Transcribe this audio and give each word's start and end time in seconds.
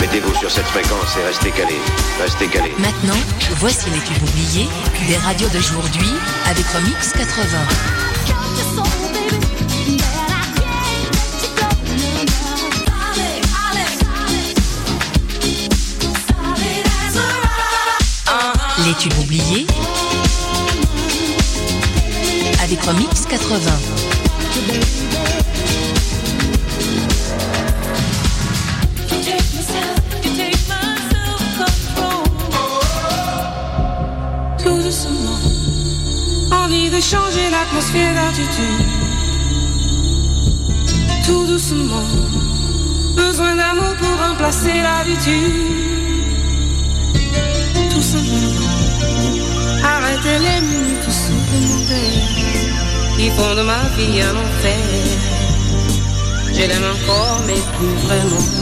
Mettez-vous 0.00 0.34
sur 0.34 0.50
cette 0.50 0.66
fréquence 0.66 1.16
et 1.16 1.26
restez 1.26 1.50
calés. 1.50 1.80
Restez 2.20 2.46
calés. 2.46 2.74
Maintenant, 2.78 3.18
voici 3.56 3.90
les 3.90 4.00
tubes 4.00 4.22
oubliés 4.22 4.68
des 5.08 5.16
radios 5.16 5.48
d'aujourd'hui 5.48 6.08
avec 6.46 6.66
Remix 6.66 7.12
80. 7.12 7.58
Les 18.86 18.94
tubes 18.94 19.18
oubliés 19.18 19.66
avec 22.62 22.80
Remix 22.82 23.26
80. 23.26 25.39
De 36.90 37.00
changer 37.00 37.48
l'atmosphère 37.50 38.14
d'attitude. 38.14 38.86
Tout 41.24 41.46
doucement, 41.46 42.08
besoin 43.14 43.54
d'amour 43.54 43.94
pour 43.98 44.26
remplacer 44.26 44.82
l'habitude. 44.82 45.52
Tout 47.90 48.02
simplement, 48.02 48.70
arrêter 49.84 50.38
les 50.46 50.60
minutes 50.66 51.10
supplémentaires 51.24 52.50
qui 53.16 53.30
font 53.30 53.54
de 53.54 53.62
ma 53.62 53.82
vie 53.96 54.22
un 54.22 54.36
enfer. 54.36 54.86
Je 56.52 56.62
l'aime 56.68 56.88
encore, 56.94 57.40
mais 57.46 57.60
plus 57.76 57.94
vraiment. 58.06 58.59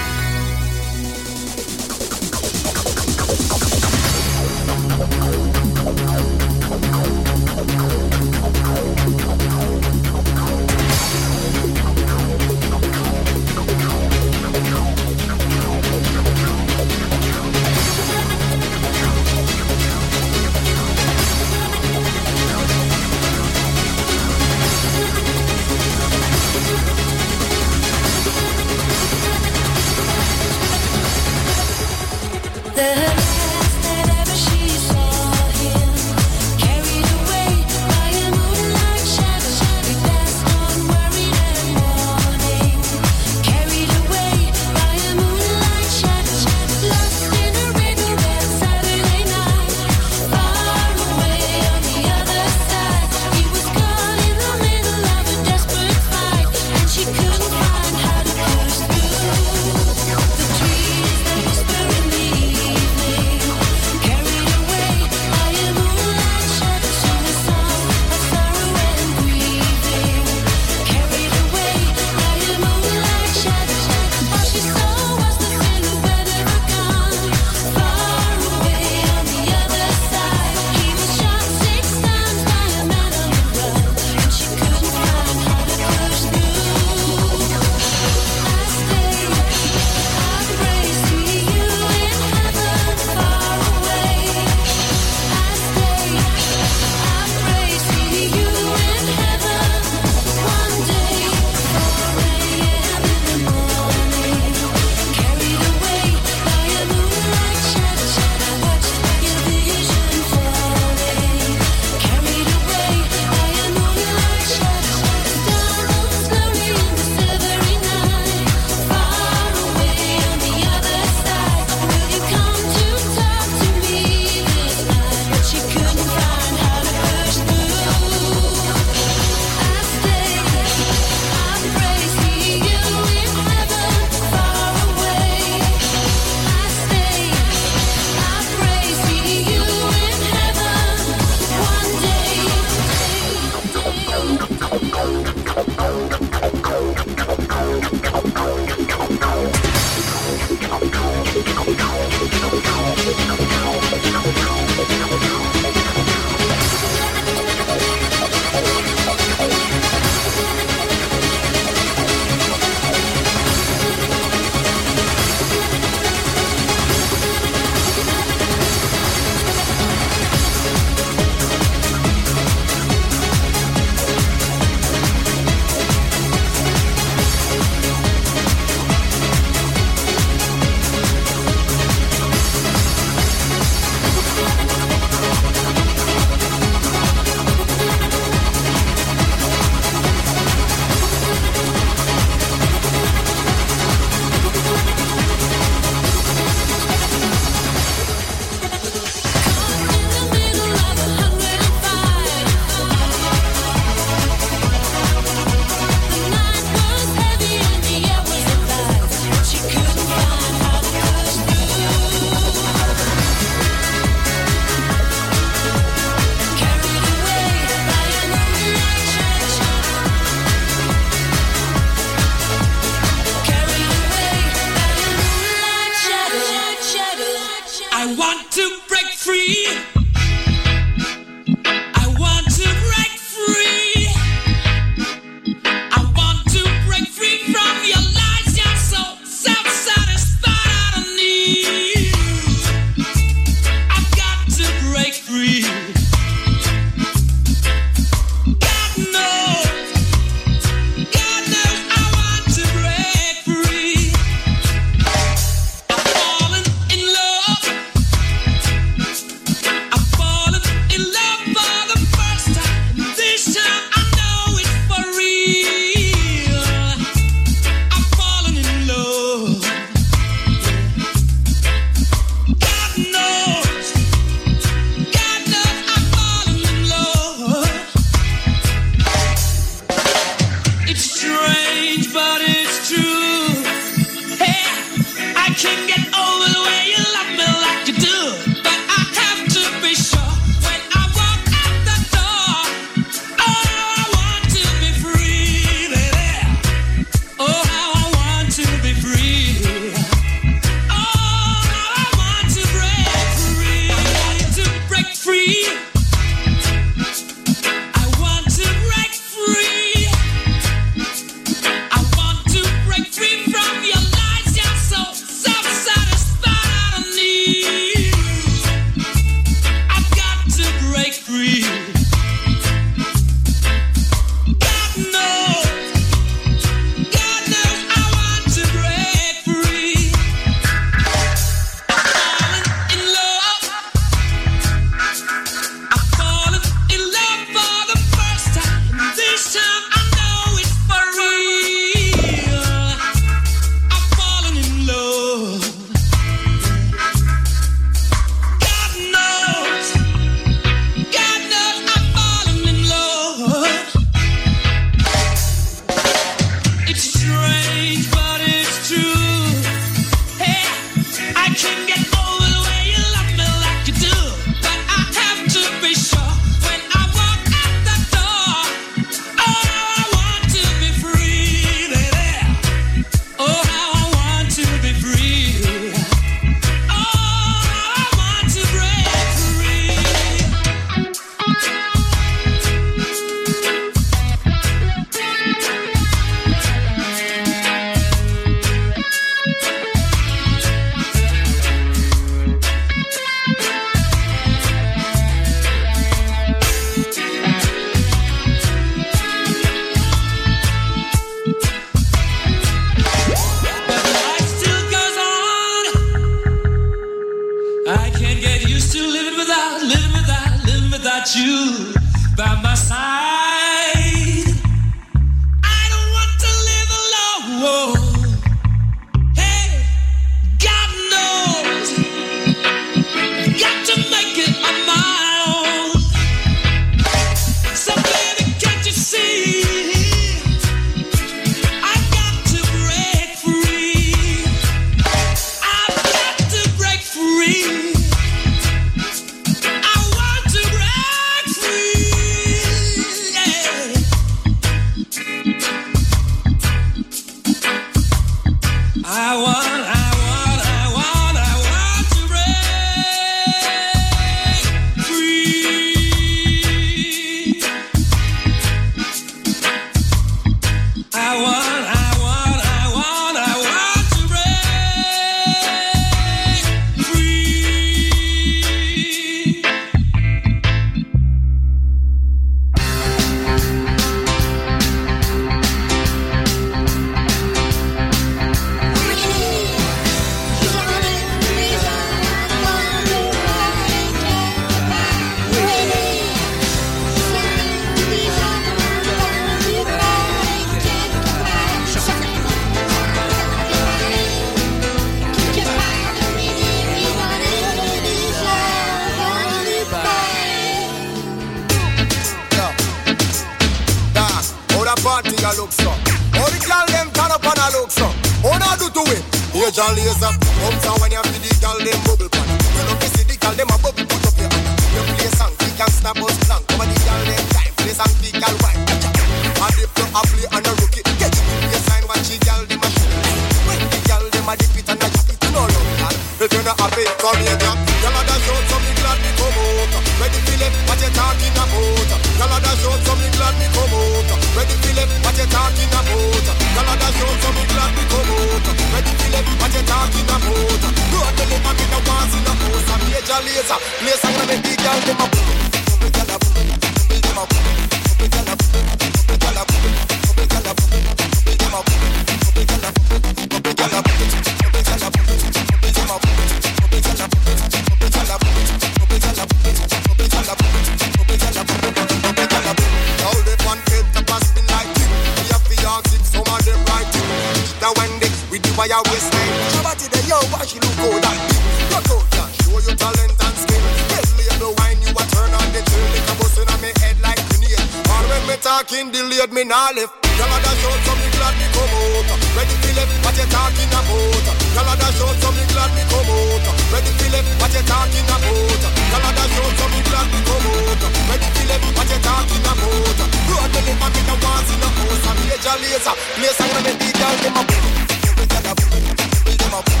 Left. 579.94 580.12
Y'all 580.38 580.48
a 580.48 580.58
dash 580.64 580.84
out, 580.88 581.00
so 581.04 581.12
me 581.20 581.28
glad 581.36 581.54
me 581.60 581.66
come 581.72 581.92
out. 581.92 582.30
Ready 582.56 582.76
for 582.80 582.92
left, 582.96 583.12
what 583.24 583.36
you 583.36 583.46
talking 583.52 583.92
about? 583.92 584.46
Y'all 584.72 584.88
a 584.88 584.94
dash 584.96 585.20
out, 585.20 585.36
so 585.42 585.48
me 585.52 585.64
glad 585.72 585.90
me 585.92 586.02
come 586.08 586.32
out. 586.32 586.66
Ready 586.92 587.12
for 587.12 587.28
left, 587.32 587.48
what 587.60 587.72
you 587.72 587.82
talking 587.84 588.26
about? 588.32 588.82
Y'all 589.12 589.26
a 589.26 589.30
dash 589.36 589.58
out, 589.60 589.72
so 589.76 589.86
me 589.92 590.00
glad 590.08 590.26
me 590.32 590.40
come 590.48 590.66
out. 590.72 591.02
Ready 591.28 591.48
for 591.52 591.64
left, 591.68 591.86
what 591.96 592.08
you 592.08 592.20
talking 592.24 592.64
about? 592.72 593.20
Road 593.52 593.70
me 593.72 593.80
live, 593.86 594.00
me 594.00 594.22
no 594.28 594.34
want 594.40 594.64
see 594.66 594.78
no 594.80 594.88
house. 594.88 595.26
A 595.28 595.32
major 595.44 595.76
laser, 595.82 596.14
place 596.40 596.60
I'm 596.60 596.68
gonna 596.72 596.88
make 596.88 596.98
the 596.98 597.10
girl 597.12 597.36
them 597.42 597.56
a 597.58 597.62
boom. 597.68 597.84
Bubble 598.22 598.46
girl 598.48 598.68
a 598.68 598.72
boom, 598.72 599.04
bubble 599.12 599.56
them 599.60 599.74
a 599.76 599.80
boom. 599.84 600.00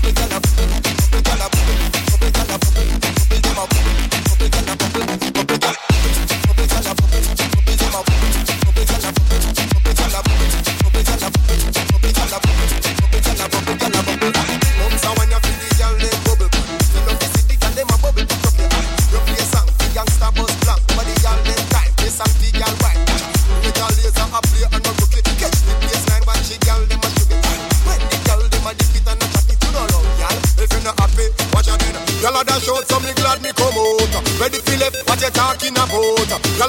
Bubble 0.00 0.14
girl 0.16 0.34
a 0.34 0.38
boom, 0.40 0.60
bubble 0.60 0.68
girl 0.68 0.76
a 0.76 0.80
boom. 0.84 0.99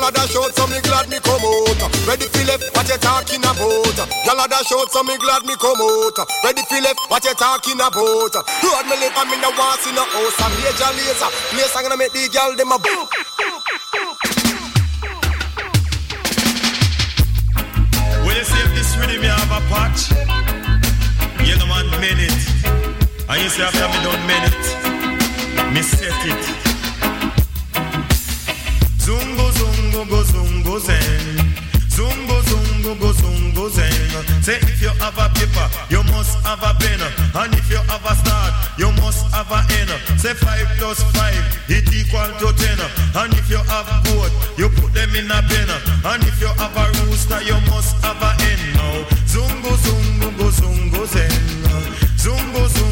About? 0.01 0.09
Girl 0.09 0.09
a 0.09 0.11
dash 0.11 0.35
out, 0.35 0.55
so 0.55 0.67
me 0.67 0.81
glad 0.81 1.09
me 1.09 1.19
come 1.19 1.41
out. 1.41 2.07
Ready 2.07 2.25
for 2.25 2.45
left, 2.45 2.75
what 2.75 2.89
you 2.89 2.97
talking 2.97 3.41
about? 3.41 3.97
Girl 4.25 4.39
a 4.41 4.47
dash 4.49 4.71
out, 4.73 4.89
so 4.91 5.03
me 5.03 5.17
glad 5.17 5.45
me 5.45 5.55
come 5.61 5.77
out. 5.77 6.17
Ready 6.43 6.61
for 6.65 6.81
left, 6.81 6.99
what 7.09 7.23
you 7.23 7.33
talking 7.35 7.75
about? 7.75 7.93
Road 7.93 8.85
me 8.89 8.95
live 8.97 9.13
and 9.17 9.29
me 9.29 9.37
no 9.37 9.49
want 9.53 9.79
see 9.81 9.93
no 9.93 10.03
house. 10.05 10.41
A 10.41 10.49
major 10.57 10.91
laser, 10.97 11.29
place 11.53 11.75
I'm 11.75 11.83
gonna 11.83 11.97
make 11.97 12.13
the 12.13 12.29
girl 12.33 12.55
them 12.55 12.71
a 12.71 12.79
boom. 12.79 13.07
When 18.25 18.35
you 18.37 18.43
see 18.43 18.61
if 18.61 18.73
this 18.73 18.97
rhythm 18.97 19.23
you 19.23 19.29
have 19.29 19.51
a 19.53 19.61
patch, 19.69 20.09
you 21.45 21.57
know 21.57 21.67
man 21.67 21.89
made 22.01 22.17
it. 22.17 22.33
And 23.29 23.41
you 23.41 23.49
say 23.49 23.63
after 23.63 23.87
me 23.87 24.01
made 24.25 24.49
it, 24.49 25.73
me 25.73 25.81
set 25.81 26.25
it. 26.25 26.60
Zungo 30.01 30.09
go 30.09 30.23
zungo 30.23 30.79
zen. 30.79 31.55
Zungo 31.89 32.41
zungo 32.43 32.95
go 32.99 33.13
zungo 33.13 33.69
zen. 33.69 33.91
Say 34.43 34.57
if 34.61 34.81
you 34.81 34.89
have 34.99 35.17
a 35.17 35.29
paper, 35.29 35.69
you 35.89 36.03
must 36.03 36.37
have 36.45 36.63
a 36.63 36.73
pen. 36.79 37.01
And 37.35 37.53
if 37.53 37.69
you 37.69 37.77
have 37.77 38.05
a 38.05 38.15
start, 38.15 38.53
you 38.77 38.91
must 39.01 39.25
have 39.33 39.51
a 39.51 39.61
end. 39.77 39.91
Say 40.19 40.33
five 40.33 40.67
plus 40.77 41.03
five, 41.13 41.43
it 41.69 41.93
equal 41.93 42.27
to 42.39 42.53
ten. 42.57 42.79
And 43.15 43.33
if 43.33 43.49
you 43.49 43.57
have 43.57 44.03
goat, 44.05 44.31
you 44.57 44.69
put 44.69 44.93
them 44.93 45.15
in 45.15 45.29
a 45.29 45.41
pen. 45.41 45.69
And 46.05 46.23
if 46.23 46.41
you 46.41 46.47
have 46.47 46.75
a 46.77 47.05
rooster, 47.05 47.41
you 47.43 47.57
must 47.69 47.95
have 48.03 48.21
a 48.21 48.31
hen. 48.41 48.59
Now, 48.73 49.05
zungo 49.27 49.75
zungo 49.77 50.37
go 50.37 50.49
zungo 50.49 51.05
zen. 51.05 51.31
Zungo 52.17 52.67
zungo 52.67 52.67
zungo 52.67 52.90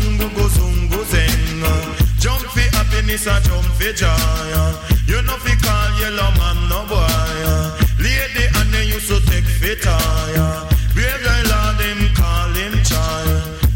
happiness 3.10 3.28
and 3.28 3.44
jump 3.46 3.66
for 3.66 3.94
joy. 3.94 4.86
You 5.08 5.22
know 5.24 5.38
fi 5.42 5.56
call 5.64 6.00
yellow 6.00 6.32
man 6.38 6.70
no 6.70 6.86
boy. 6.86 7.74
Lady 8.00 8.46
and 8.56 8.74
they 8.74 8.86
used 8.86 9.08
to 9.10 9.20
take 9.26 9.46
fit 9.46 9.82
tire. 9.82 10.68
Brave 10.94 11.22
guy 11.24 11.42
lord 11.50 11.78
them 11.80 12.14
call 12.14 12.54
him 12.54 12.74
child. 12.84 13.28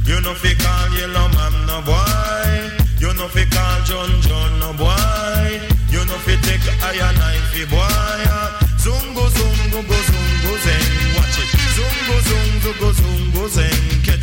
You 0.06 0.22
know 0.22 0.34
fi 0.34 0.54
call 0.56 0.90
yellow 0.98 1.28
man 1.34 1.56
no 1.66 1.82
boy. 1.82 2.54
You 3.00 3.14
know 3.14 3.28
fi 3.28 3.46
call 3.46 3.82
John 3.86 4.22
John 4.22 4.60
no 4.60 4.74
boy. 4.74 5.62
You 5.90 6.06
know 6.06 6.20
fi 6.26 6.36
take 6.46 6.66
iron 6.84 7.16
knife 7.16 7.70
boy. 7.70 8.24
Zungo 8.78 9.26
zungo 9.36 9.82
go 9.90 9.98
zungo 10.10 10.54
zen. 10.64 10.86
Watch 11.16 11.40
it. 11.42 11.50
Zungo 11.76 12.16
zungo 12.30 12.72
go 12.80 12.92
zungo 12.92 13.48
zen. 13.50 13.73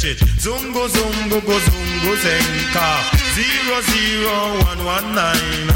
Catch 0.00 0.22
it. 0.22 0.28
Zungo 0.40 0.88
zungo 0.88 1.44
go 1.44 1.58
zungo 1.60 2.16
zen. 2.22 2.42
Car 2.72 3.04
zero 3.34 3.80
zero 3.82 4.56
one 4.64 4.84
one 4.84 5.14
nine. 5.14 5.68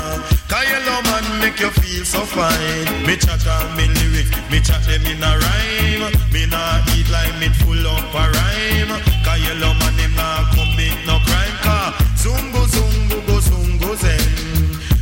Kyle 0.48 1.02
man 1.02 1.40
make 1.40 1.60
you 1.60 1.70
feel 1.70 2.04
so 2.04 2.20
fine. 2.24 3.06
Me 3.06 3.16
chat 3.16 3.46
and 3.46 3.76
me 3.76 3.86
lyric, 3.88 4.28
me 4.50 4.60
chat 4.60 4.82
them 4.84 5.04
in 5.04 5.22
a 5.22 5.36
rhyme. 5.36 6.12
Me 6.32 6.46
nah 6.46 6.80
eat 6.96 7.08
like 7.10 7.36
me 7.38 7.48
full 7.60 7.86
up 7.86 8.14
a 8.14 8.24
rhyme. 8.32 8.92
Kyle 9.24 9.74
man 9.80 9.94
him 10.00 10.14
nah 10.16 10.48
commit 10.54 10.96
no 11.06 11.18
crime. 11.26 11.56
Car 11.60 11.92
zungo 12.16 12.64
zungo 12.64 13.20
go 13.26 13.36
zungo 13.40 13.94
zen. 13.96 14.24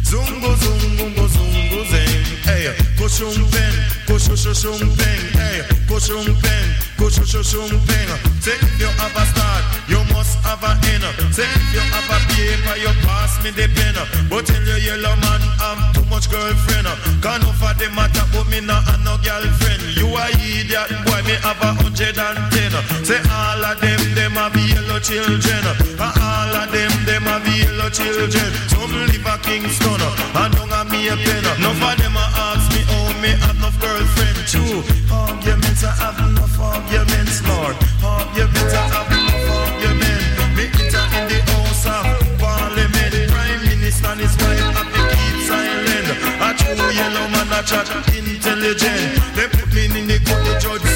Zungo 0.02 0.50
zungo 0.56 1.14
go 1.14 1.26
zungo 1.28 1.84
zen. 1.90 2.24
Hey, 2.42 2.74
kushum 3.02 3.34
pen, 3.50 3.74
kushushum 4.06 4.78
pen. 4.94 5.20
Hey, 5.34 5.58
kushum 5.90 6.22
pen, 6.38 6.64
kushushum 6.94 7.70
pen. 7.86 8.08
Say 8.38 8.54
if 8.54 8.78
you 8.78 8.86
have 9.02 9.16
a 9.18 9.24
start, 9.26 9.64
you 9.90 9.98
must 10.14 10.38
have 10.46 10.62
a 10.62 10.78
end. 10.94 11.02
Say 11.34 11.42
if 11.42 11.74
you 11.74 11.82
have 11.82 12.06
a 12.06 12.18
paper, 12.30 12.76
you 12.78 12.92
pass 13.02 13.42
me 13.42 13.50
the 13.50 13.66
pen. 13.74 13.98
But 14.30 14.46
tell 14.46 14.62
your 14.62 14.78
yellow 14.78 15.16
man 15.18 15.42
I'm 15.58 15.92
too 15.94 16.06
much 16.06 16.30
girlfriend. 16.30 16.86
Can't 17.22 17.42
offer 17.42 17.74
the 17.74 17.90
matter, 17.90 18.22
but 18.30 18.46
me 18.46 18.60
not 18.60 18.86
have 18.86 19.02
no 19.02 19.18
girlfriend. 19.18 19.82
You 19.98 20.06
a 20.06 20.30
idiot, 20.38 20.90
boy, 21.02 21.22
me 21.26 21.34
have 21.42 21.58
a 21.58 21.74
hundred 21.74 22.18
and 22.18 22.38
ten. 22.54 22.70
Say 23.02 23.18
all 23.34 23.64
of 23.66 23.80
them, 23.82 23.98
them 24.14 24.38
have 24.38 24.54
yellow 24.54 25.00
children. 25.02 25.62
And 25.98 26.14
all 26.22 26.54
of 26.54 26.70
them, 26.70 26.92
them 27.02 27.26
have 27.26 27.46
yellow 27.50 27.90
children. 27.90 28.50
Some 28.70 28.94
live 28.94 29.26
a 29.26 29.34
Kingston, 29.42 29.98
uh, 29.98 30.38
and 30.46 30.54
don't 30.54 30.70
have 30.70 30.90
me 30.90 31.08
a 31.08 31.16
pen. 31.18 31.42
None 31.58 31.82
of 31.82 31.98
them 31.98 32.14
a 32.14 32.24
ask 32.52 32.70
me, 32.74 32.82
oh, 32.90 33.01
me 33.22 33.30
have 33.38 33.58
no 33.62 33.70
girlfriend. 33.78 34.34
True, 34.50 34.82
arguments, 35.14 35.84
I 35.86 35.94
have 36.02 36.18
enough 36.26 36.58
arguments, 36.58 37.38
Lord. 37.46 37.78
Arguments, 38.02 38.74
I 38.74 38.84
have 38.90 39.10
enough 39.14 39.46
arguments. 39.62 40.26
Me 40.58 40.66
enter 40.66 41.06
in 41.16 41.24
the 41.30 41.38
house 41.54 41.86
of 41.86 42.02
parliament. 42.42 43.14
Prime 43.30 43.62
Minister 43.62 44.10
and 44.10 44.20
his 44.20 44.34
wife 44.42 44.58
have 44.74 44.90
to 44.90 45.02
keep 45.14 45.36
silent. 45.46 46.08
A 46.42 46.50
true 46.58 46.90
yellow 46.98 47.26
man, 47.30 47.46
a 47.54 47.62
chat 47.62 47.86
intelligent. 48.10 49.22
They 49.38 49.46
put 49.46 49.70
me 49.70 49.86
in 49.86 50.06
the 50.10 50.18
court, 50.26 50.42
the 50.42 50.58
judge 50.58 50.91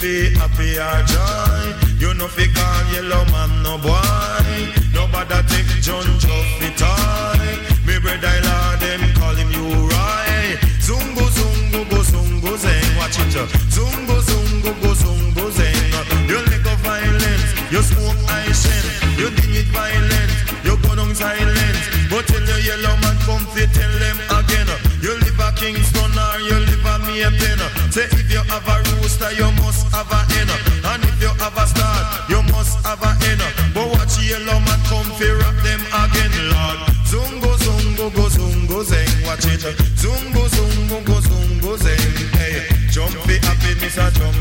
fi 0.00 0.32
happy 0.40 0.80
or 0.80 1.00
joy. 1.04 1.62
You 2.00 2.14
know 2.14 2.26
fi 2.26 2.48
call 2.56 2.84
yellow 2.92 3.24
man 3.32 3.52
no 3.62 3.76
boy. 3.76 4.56
Nobody 4.96 5.38
take 5.52 5.72
John 5.84 6.08
Joffy 6.16 6.68
toy. 6.80 7.44
Me 7.86 8.00
brother 8.00 8.36
Lord 8.48 8.80
them 8.80 9.02
call 9.14 9.36
him 9.36 9.50
you 9.52 9.68
right. 9.92 10.56
Zungo 10.80 11.24
zungo 11.36 11.84
go 11.90 12.00
zungo 12.00 12.56
zeng. 12.56 12.96
Watch 12.96 13.20
it. 13.20 13.36
uh. 13.36 13.46
Zungo 13.68 14.16
zungo 14.28 14.72
go 14.80 14.90
zungo 14.96 15.44
zeng. 15.52 15.92
You 16.30 16.40
lick 16.48 16.64
of 16.64 16.80
violence. 16.80 17.50
You 17.70 17.82
smoke 17.82 18.16
ice 18.48 18.72
You 19.20 19.28
ding 19.36 19.54
it 19.60 19.68
violent. 19.68 20.32
You 20.64 20.78
go 20.80 20.96
down 20.96 21.14
silent. 21.14 21.80
But 22.08 22.24
tell 22.26 22.40
the 22.40 22.56
yellow 22.64 22.96
man 23.04 23.16
come 23.28 23.44
fi 23.52 23.66
tell 23.76 23.94
them 24.00 24.18
again. 24.38 24.68
You 25.04 25.12
live 25.20 25.40
a 25.44 25.52
Kingston 25.52 26.16
or 26.24 26.40
you 26.40 26.56
live 26.56 26.88
a 26.88 26.94
Maypen. 27.04 27.60
Say 27.92 28.08
if 28.16 28.32
you 28.32 28.40
have 28.48 28.66
a 28.66 28.89
rooster, 29.20 29.36
you 29.36 29.50
must 29.62 29.86
have 29.92 30.10
a 30.10 30.20
hen. 30.32 30.48
And 30.84 31.04
if 31.04 31.20
you 31.20 31.28
have 31.28 31.56
a 31.56 31.66
star, 31.66 32.24
you 32.28 32.42
must 32.52 32.78
have 32.84 33.02
a 33.02 33.12
hen. 33.24 33.38
But 33.74 33.88
watch 33.90 34.18
yellow 34.22 34.58
man 34.60 34.80
come 34.88 35.10
fi 35.18 35.30
rock 35.32 35.56
them 35.62 35.80
again, 35.92 36.32
Lord. 36.50 36.78
Zungo 37.04 37.56
zungo 37.58 38.14
go 38.14 38.28
zungo 38.28 38.84
zeng. 38.84 39.26
Watch 39.26 39.46
it. 39.46 39.60
Zungo 39.96 40.48
zungo 40.48 41.04
go 41.04 41.20
zungo 41.20 41.76
zeng. 41.76 42.32
Hey, 42.38 42.66
jump 42.90 43.14
fi 43.26 43.38
happiness 43.46 43.98
a 43.98 44.10
jump 44.10 44.36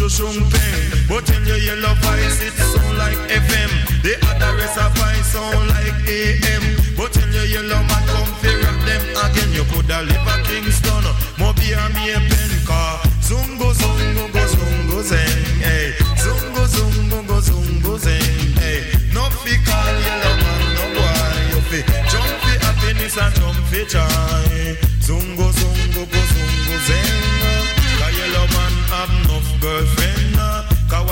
kushushung 0.00 0.40
peng. 0.50 1.08
But 1.08 1.26
tell 1.26 1.42
your 1.44 1.58
yellow 1.58 1.94
voice 2.00 2.40
it 2.40 2.54
sound 2.56 2.96
like 2.96 3.18
FM. 3.28 3.70
The 4.02 4.16
other 4.28 4.56
rest 4.56 4.78
of 4.78 4.92
voice 4.96 5.26
sound 5.28 5.68
like 5.68 6.08
AM. 6.08 6.64
But 6.96 7.12
tell 7.12 7.28
your 7.28 7.44
yellow 7.44 7.82
man 7.84 8.04
come 8.08 8.32
fi 8.40 8.54
rock 8.64 8.80
them 8.88 9.02
again. 9.24 9.52
You 9.52 9.64
coulda 9.68 10.02
live 10.02 10.26
a 10.26 10.34
Kingston, 10.48 11.04
Mobi 11.36 11.76
or 11.76 11.88
me 11.92 12.12
a 12.12 12.18
pen 12.18 12.52
car. 12.64 13.00
Zungo 13.20 13.72
zungo 13.76 14.24
go 14.32 14.42
zungo 14.48 15.02
zeng. 15.04 15.60
Hey, 15.60 15.92
zungo 16.16 16.64
zungo 16.66 17.26
go 17.28 17.40
zungo 17.40 17.98
zeng. 17.98 18.56
Hey, 18.58 18.80
no 19.12 19.28
fi 19.44 19.56
call 19.66 19.94
yellow 20.00 20.34
man 20.40 20.62
no 20.76 20.84
boy. 20.96 21.36
You 21.52 21.60
fi 21.68 21.80
jump 22.08 22.32
fi 22.42 22.52
happiness 22.64 23.18
and 23.18 23.34
jump 23.34 23.58
fi 23.68 23.84
joy. 23.84 24.79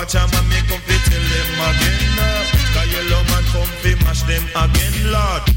Watch 0.09 0.15
a 0.15 0.35
man 0.35 0.49
me 0.49 0.57
come 0.69 0.81
fi 0.81 0.97
tell 1.11 1.21
them 1.21 1.61
again. 1.69 2.19
uh. 2.19 2.45
Cause 2.75 2.93
yellow 2.93 3.23
man 3.25 3.45
come 3.53 3.73
fi 3.83 3.95
mash 4.05 4.23
them 4.23 4.45
again, 4.57 5.13
Lord. 5.13 5.48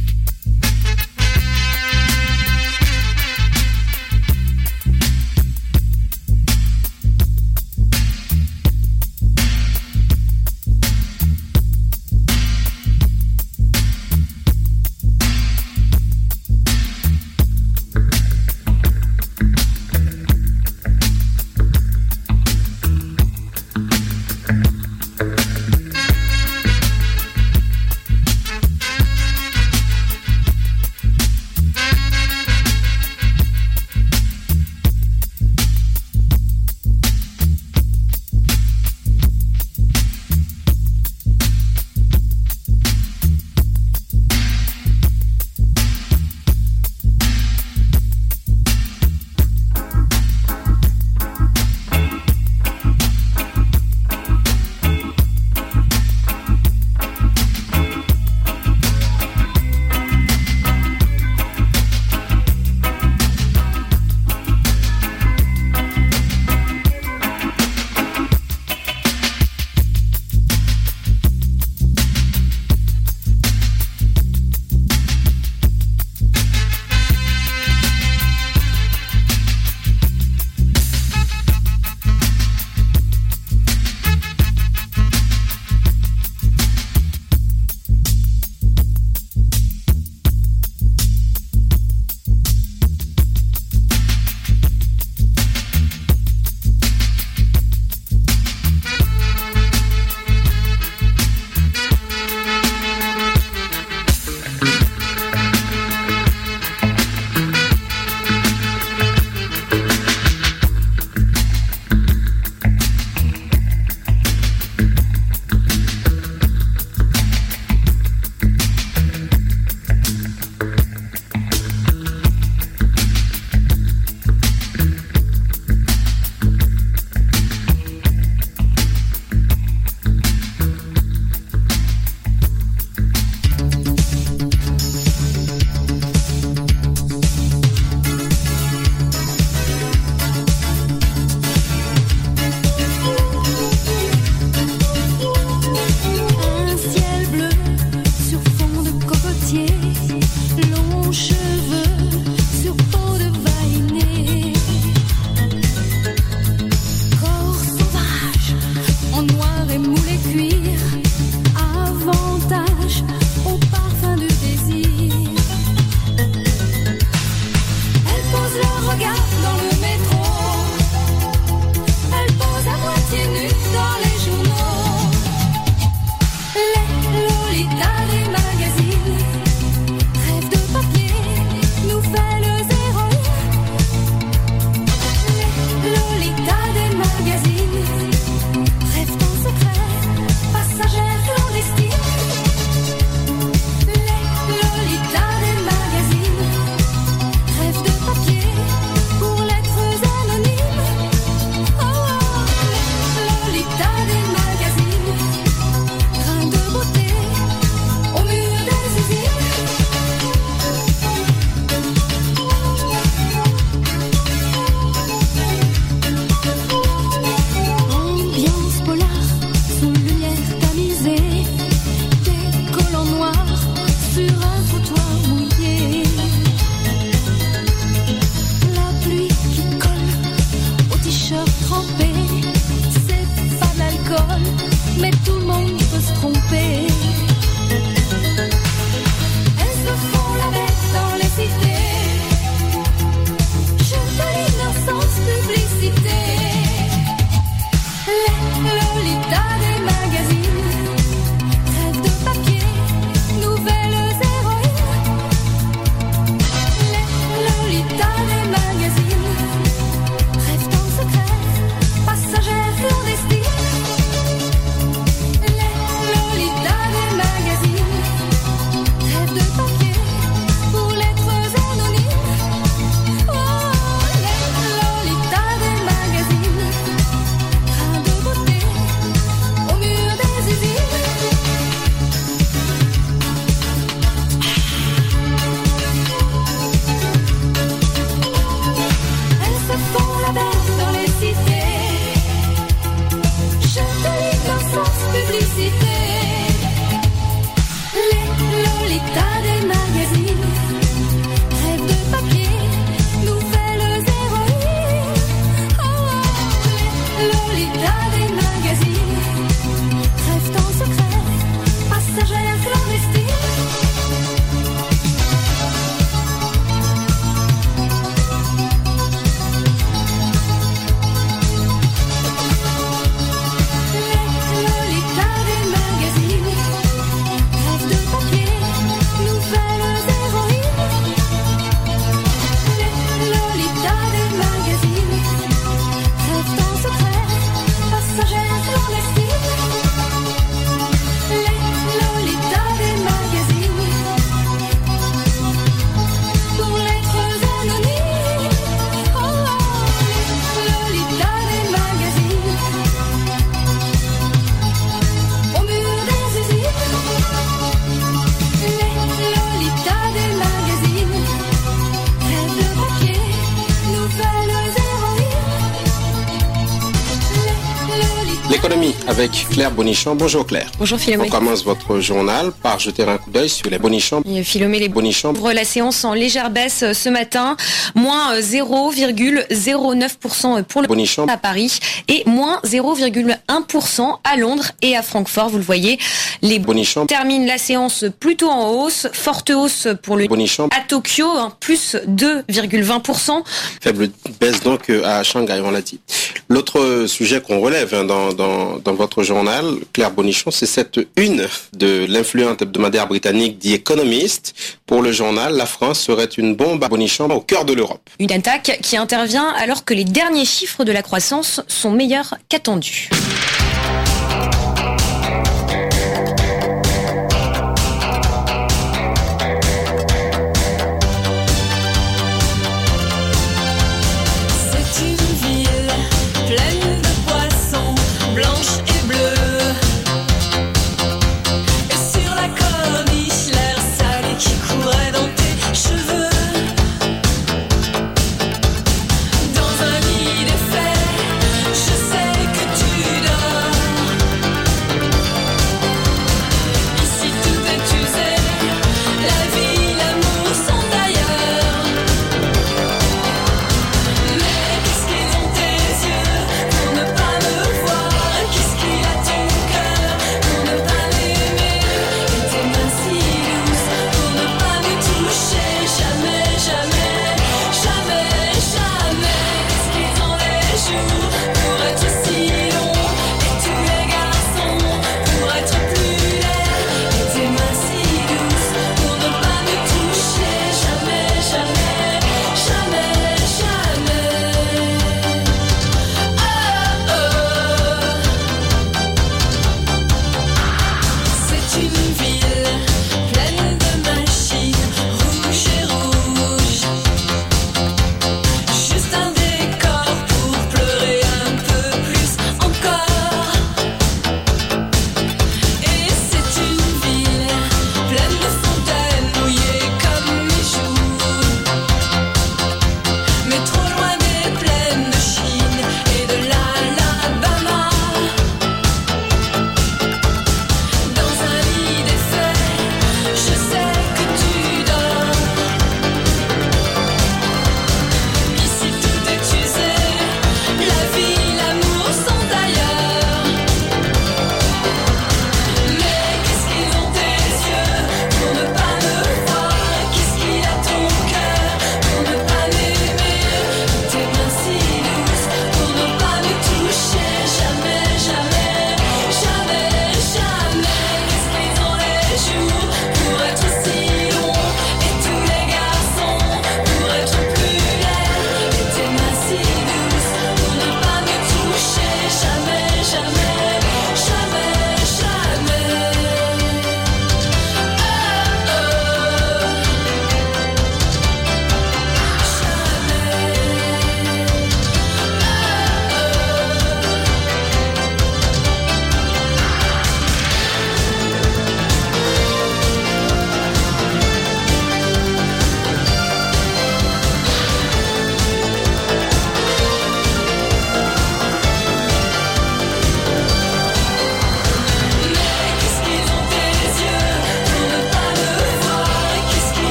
L'économie 368.71 368.95
avec 369.09 369.31
Claire 369.51 369.71
Bonichon. 369.71 370.15
Bonjour 370.15 370.47
Claire. 370.47 370.71
Bonjour 370.79 370.97
Philomé. 370.97 371.25
On 371.27 371.29
commence 371.29 371.65
votre 371.65 371.99
journal 371.99 372.53
par 372.63 372.79
jeter 372.79 373.03
un 373.03 373.17
coup 373.17 373.29
d'œil 373.29 373.49
sur 373.49 373.69
les 373.69 373.77
Bonichons. 373.77 374.23
Et 374.25 374.45
Philomé 374.45 374.79
les 374.79 374.87
Bonichons. 374.87 375.33
la 375.33 375.65
séance 375.65 376.05
en 376.05 376.13
légère 376.13 376.51
baisse 376.51 376.83
euh, 376.83 376.93
ce 376.93 377.09
matin, 377.09 377.57
moins 377.95 378.35
euh, 378.35 378.41
0,09% 378.41 380.63
pour 380.63 380.83
le 380.83 380.87
Bonichon. 380.87 381.27
à 381.27 381.35
Paris 381.35 381.79
et 382.07 382.23
moins 382.25 382.61
0,1% 382.63 384.19
à 384.23 384.37
Londres 384.37 384.71
et 384.81 384.95
à 384.95 385.01
Francfort. 385.01 385.49
Vous 385.49 385.57
le 385.57 385.63
voyez, 385.63 385.99
les 386.41 386.59
Bonichons. 386.59 387.07
terminent 387.07 387.45
la 387.45 387.57
séance 387.57 388.05
plutôt 388.21 388.49
en 388.49 388.69
hausse, 388.69 389.07
forte 389.11 389.49
hausse 389.49 389.89
pour 390.01 390.15
le 390.15 390.27
Bonichon. 390.27 390.67
à 390.67 390.79
Tokyo, 390.87 391.27
hein, 391.27 391.51
plus 391.59 391.97
2,20%. 392.07 393.43
Faible 393.81 394.11
baisse 394.39 394.61
donc 394.61 394.89
euh, 394.89 395.03
à 395.03 395.23
Shanghai, 395.23 395.59
on 395.61 395.71
l'a 395.71 395.81
dit. 395.81 395.99
L'autre 396.47 397.03
sujet 397.07 397.41
qu'on 397.41 397.59
relève 397.59 397.93
hein, 397.93 398.05
dans, 398.05 398.31
dans, 398.33 398.60
dans 398.83 398.93
votre 398.93 399.23
journal, 399.23 399.65
Claire 399.93 400.11
Bonichon, 400.11 400.51
c'est 400.51 400.65
cette 400.65 400.99
une 401.15 401.47
de 401.73 402.05
l'influente 402.07 402.61
hebdomadaire 402.61 403.07
britannique 403.07 403.59
The 403.59 403.67
Economist. 403.67 404.53
Pour 404.85 405.01
le 405.01 405.11
journal, 405.11 405.55
la 405.55 405.65
France 405.65 405.99
serait 406.01 406.25
une 406.25 406.55
bombe 406.55 406.83
à 406.83 406.89
Bonichon 406.89 407.29
au 407.29 407.41
cœur 407.41 407.65
de 407.65 407.73
l'Europe. 407.73 408.09
Une 408.19 408.31
attaque 408.31 408.79
qui 408.81 408.97
intervient 408.97 409.49
alors 409.49 409.85
que 409.85 409.93
les 409.93 410.05
derniers 410.05 410.45
chiffres 410.45 410.83
de 410.83 410.91
la 410.91 411.01
croissance 411.01 411.61
sont 411.67 411.91
meilleurs 411.91 412.35
qu'attendus. 412.49 413.09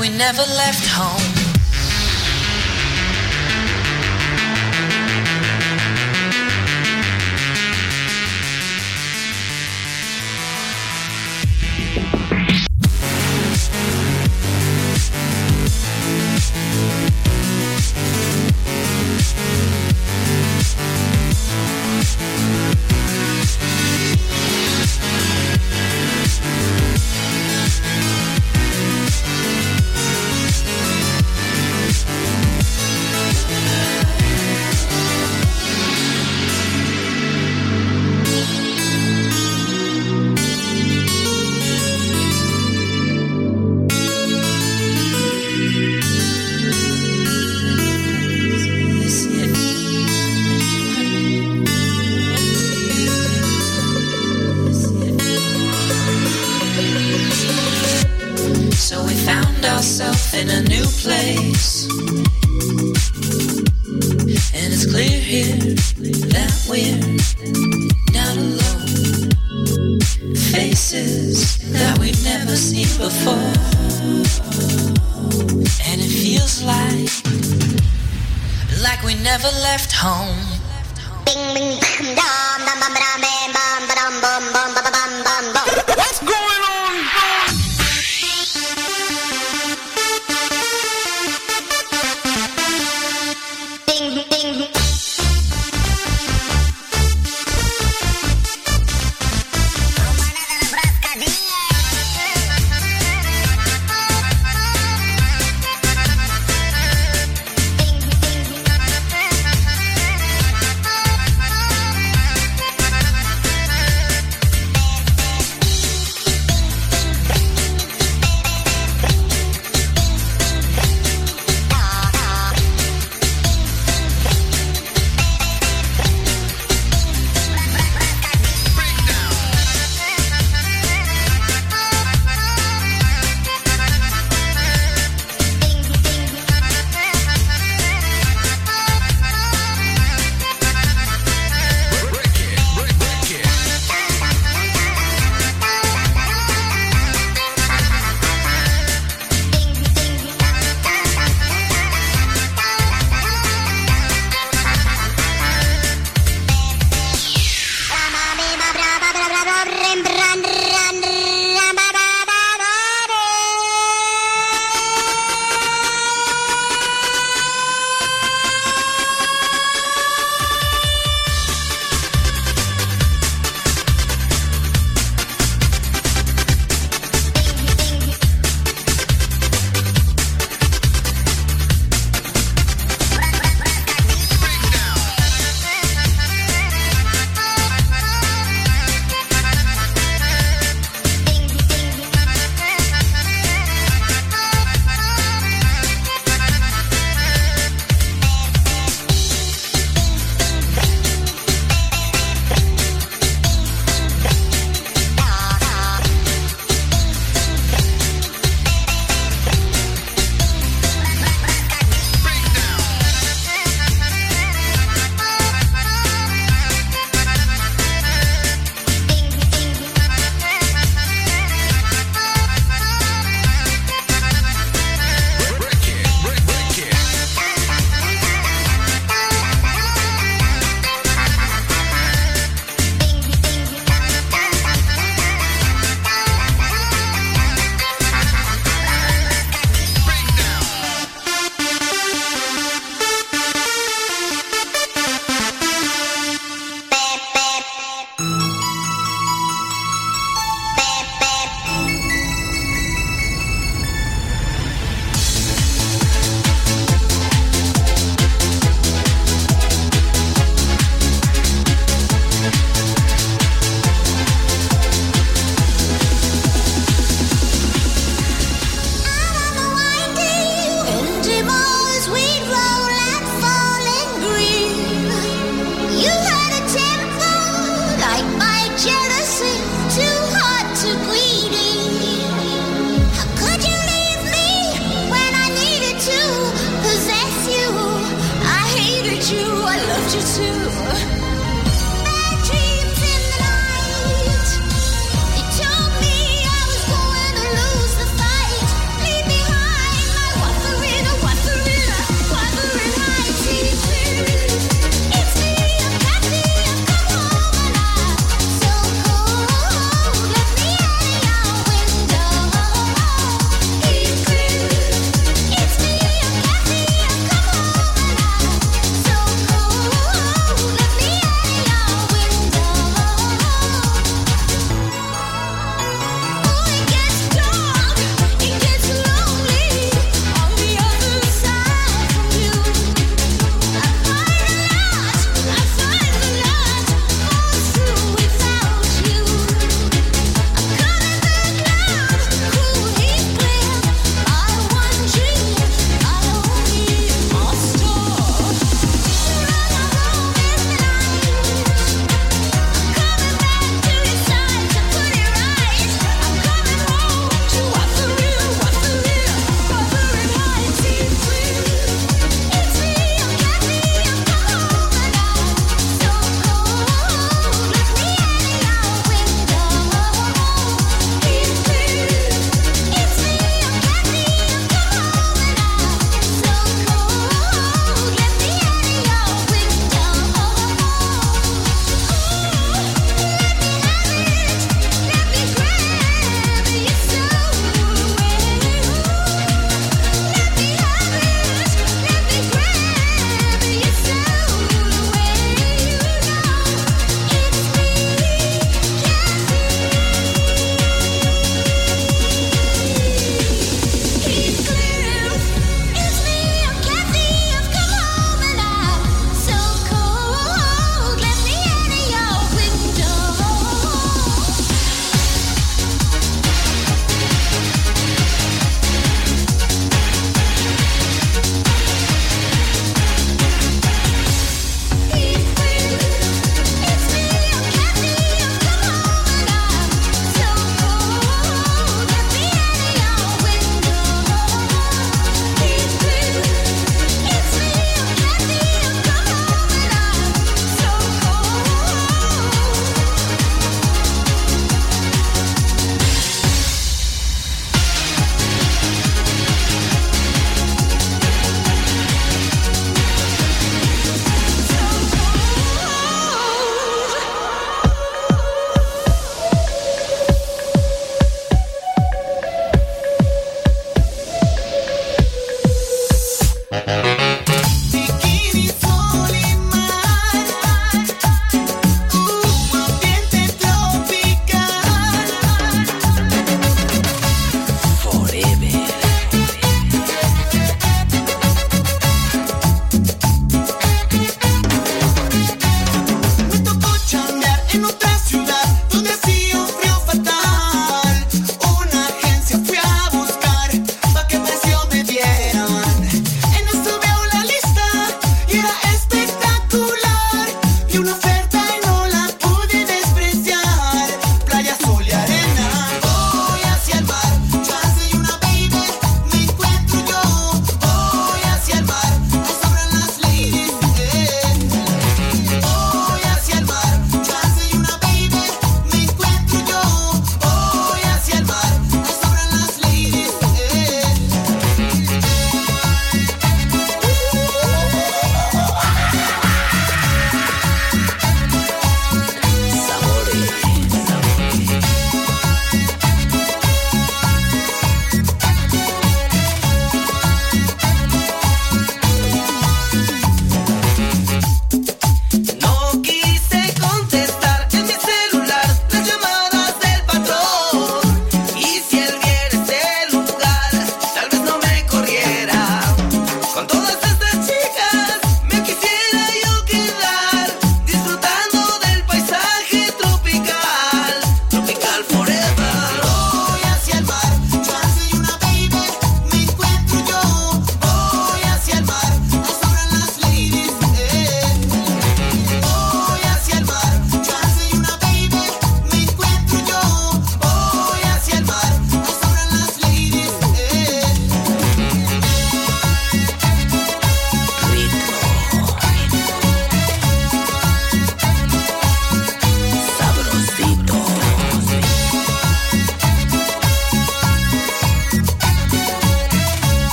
We 0.00 0.08
never 0.08 0.40
left 0.56 0.86
home. 0.86 1.39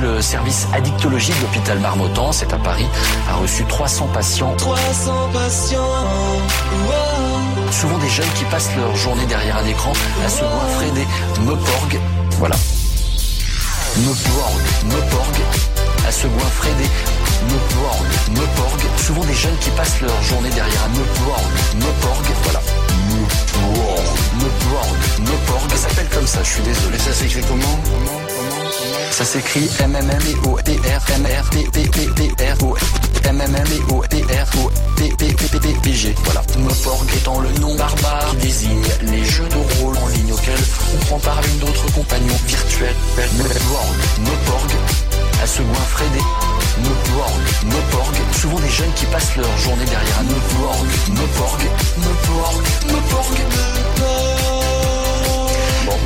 Le 0.00 0.20
service 0.20 0.66
addictologie 0.72 1.32
de 1.32 1.40
l'hôpital 1.40 1.78
Marmottan, 1.78 2.32
c'est 2.32 2.52
à 2.52 2.58
Paris, 2.58 2.86
a 3.28 3.36
reçu 3.36 3.64
300 3.64 4.08
patients. 4.12 4.54
300 4.56 5.30
patients. 5.32 5.78
Souvent 7.70 7.98
des 7.98 8.08
jeunes 8.08 8.28
qui 8.34 8.44
passent 8.44 8.74
leur 8.76 8.94
journée 8.96 9.26
derrière 9.26 9.56
un 9.56 9.66
écran 9.66 9.92
à 10.24 10.28
se 10.28 10.40
goinfrer 10.40 10.90
des 10.92 11.06
meporg. 11.42 12.00
Voilà. 12.38 12.56
Meporg, 13.96 14.60
meporg, 14.84 15.36
à 16.06 16.12
se 16.12 16.26
goinfrer 16.26 16.70
des 16.78 17.52
meporg, 17.52 18.06
meporg. 18.30 18.80
Souvent 18.96 19.24
des 19.24 19.34
jeunes 19.34 19.56
qui 19.60 19.70
passent 19.70 20.00
leur 20.00 20.22
journée 20.22 20.50
derrière 20.50 20.84
un 20.84 20.98
meporg, 20.98 21.44
meporg. 21.76 22.26
Voilà. 22.44 22.60
Meporg, 23.10 24.04
meporg, 24.34 24.96
meporg. 25.20 25.70
Ça 25.70 25.88
s'appelle 25.88 26.08
comme 26.12 26.26
ça, 26.26 26.40
je 26.42 26.48
suis 26.48 26.62
désolé. 26.62 26.98
Ça 26.98 27.12
s'écrit 27.12 27.42
comment? 27.48 28.27
Ça 29.10 29.24
s'écrit 29.24 29.68
M 29.80 29.96
M 29.96 30.10
M 30.10 30.22
E 30.26 30.48
O 30.48 30.56
R 30.56 31.12
M 31.14 31.26
R 31.26 31.50
P 31.50 31.68
P 31.72 31.88
P 31.88 32.06
P 32.14 32.44
R 32.44 32.64
O 32.64 32.76
M 33.24 33.40
M 33.40 33.54
M 33.54 33.66
E 33.72 33.92
O 33.92 34.00
R 34.00 34.64
O 34.64 34.70
P 34.96 35.08
P 35.18 35.32
P 35.32 35.58
P 35.58 35.68
P 35.82 35.92
G. 35.92 36.14
Voilà. 36.24 36.42
Meporg 36.58 37.06
étant 37.16 37.40
le 37.40 37.50
nom 37.60 37.74
barbare 37.74 38.30
qui 38.30 38.36
désigne 38.46 38.82
les 39.02 39.24
jeux 39.24 39.48
de 39.48 39.82
rôle 39.82 39.96
en 39.96 40.08
ligne 40.08 40.32
auxquels 40.32 40.64
on 40.94 41.04
prend 41.06 41.18
part 41.18 41.38
avec 41.38 41.58
d'autres 41.58 41.92
compagnons 41.92 42.38
virtuels. 42.46 42.94
Meporg, 43.16 43.94
Meporg, 44.20 44.70
à 45.42 45.46
se 45.46 45.62
goinfrer 45.62 46.04
des 46.14 46.22
Meporg, 46.82 47.40
Meporg. 47.66 48.14
Souvent 48.40 48.60
des 48.60 48.70
jeunes 48.70 48.92
qui 48.94 49.06
passent 49.06 49.36
leur 49.36 49.58
journée 49.58 49.84
derrière 49.84 50.18
un 50.20 50.24
Meporg, 50.24 50.86
Meporg, 51.10 51.60
Meporg, 51.98 52.62
Meporg. 52.86 53.36
Bon, 53.98 54.57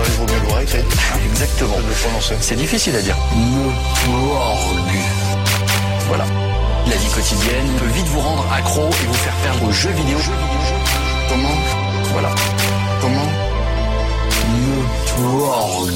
il 0.06 0.12
vaut 0.12 0.26
mieux 0.32 0.40
le 0.40 0.48
voir 0.48 0.60
écrit. 0.60 0.78
Exactement. 1.30 1.76
C'est 2.40 2.56
difficile 2.56 2.96
à 2.96 3.02
dire. 3.02 3.16
Meporg. 3.34 4.92
Voilà. 6.08 6.24
La 6.88 6.96
vie 6.96 7.08
quotidienne 7.08 7.68
peut 7.78 7.86
vite 7.94 8.06
vous 8.06 8.20
rendre 8.20 8.44
accro 8.52 8.88
et 8.88 9.06
vous 9.06 9.14
faire 9.14 9.34
perdre 9.42 9.64
aux 9.64 9.72
jeux 9.72 9.90
vidéo. 9.90 10.18
Comment 11.28 11.56
Voilà. 12.12 12.30
Comment 13.00 13.28
Meporg. 14.48 15.90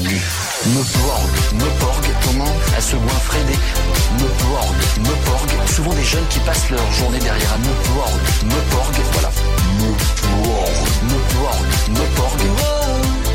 Meporg. 0.65 1.29
Meporg. 1.53 2.05
Comment 2.25 2.53
À 2.77 2.81
se 2.81 2.95
goinfrer 2.95 3.43
des 3.43 4.23
Meporg. 4.23 4.75
Meporg. 4.99 5.49
Souvent 5.67 5.93
des 5.93 6.03
jeunes 6.03 6.27
qui 6.29 6.39
passent 6.39 6.69
leur 6.69 6.91
journée 6.93 7.19
derrière 7.19 7.53
un 7.53 7.57
Meporg. 7.59 8.19
Meporg. 8.43 8.95
Voilà. 9.13 9.31
Meporg. 9.79 10.71
Meporg. 11.03 11.65
Meporg. 11.89 13.26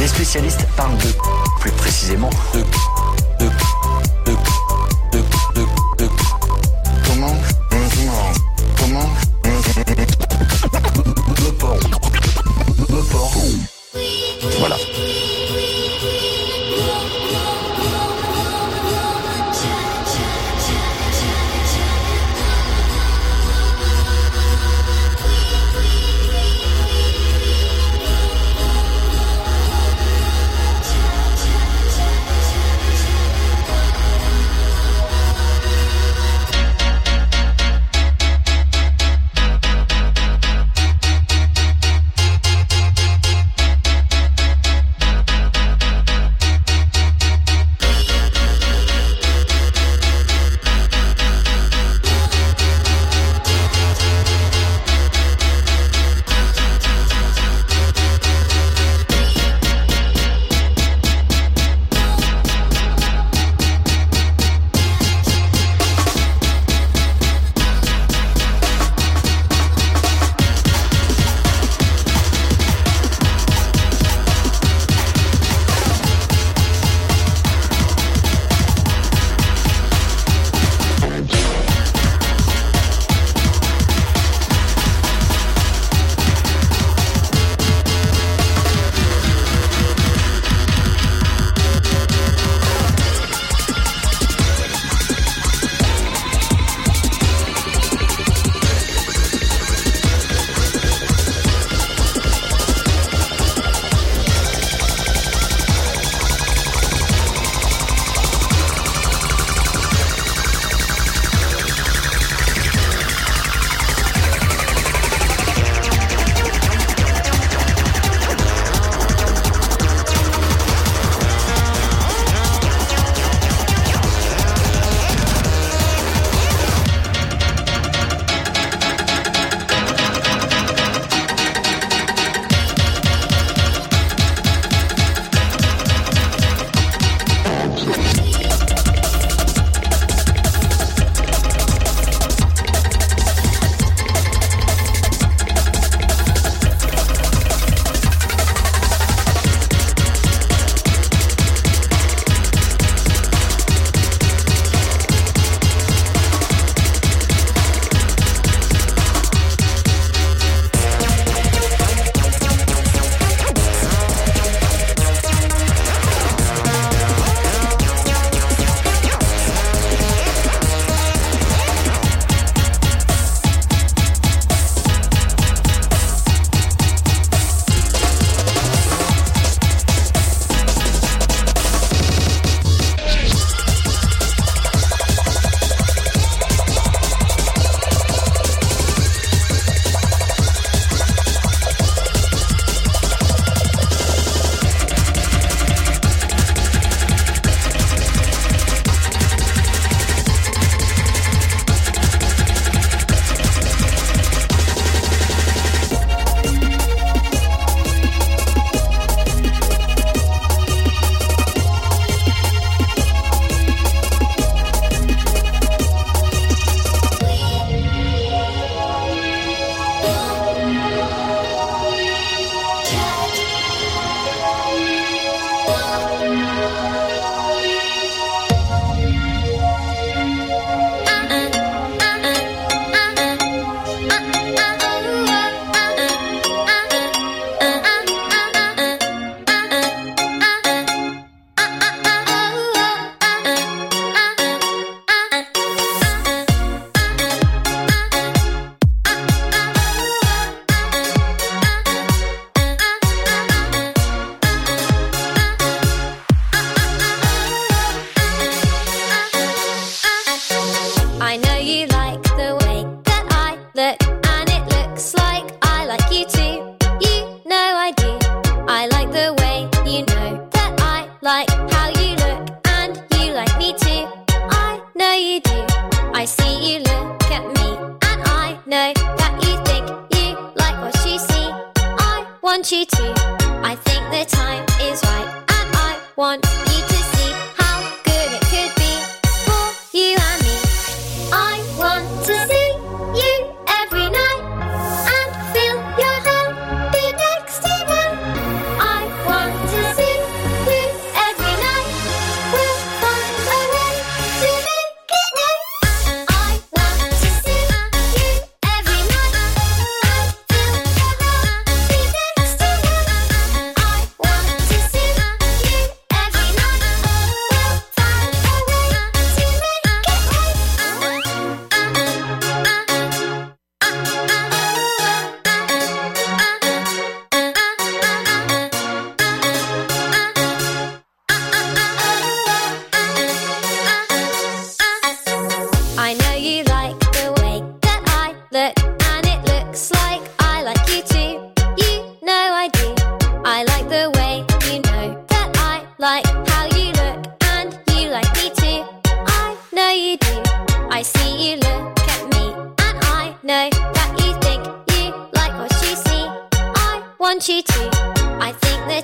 Les 0.00 0.08
spécialistes 0.08 0.66
parlent 0.76 0.96
de, 0.98 1.12
plus 1.60 1.70
précisément, 1.72 2.30
de, 2.52 2.60
de, 3.44 3.50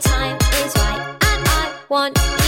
time 0.01 0.37
is 0.65 0.75
right, 0.77 1.17
and 1.23 1.49
I 1.49 1.73
want 1.89 2.40